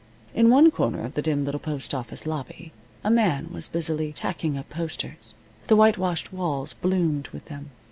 In 0.33 0.49
one 0.49 0.71
corner 0.71 1.03
of 1.05 1.13
the 1.13 1.21
dim 1.21 1.45
little 1.45 1.59
postoffice 1.59 2.25
lobby 2.25 2.73
a 3.03 3.11
man 3.11 3.49
was 3.51 3.67
busily 3.67 4.11
tacking 4.11 4.57
up 4.57 4.67
posters. 4.67 5.35
The 5.67 5.75
whitewashed 5.75 6.33
walls 6.33 6.73
bloomed 6.73 7.27
with 7.27 7.45
them. 7.45 7.69